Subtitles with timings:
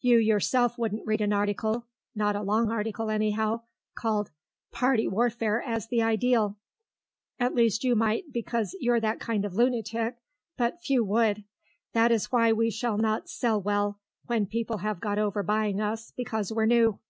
[0.00, 3.62] You yourself wouldn't read an article not a long article, anyhow
[3.96, 4.30] called
[4.70, 6.56] 'Party Warfare as the Ideal.'
[7.40, 10.18] At least you might, because you're that kind of lunatic,
[10.56, 11.42] but few would.
[11.92, 16.12] That is why we shall not sell well, when people have got over buying us
[16.12, 17.00] because we're new."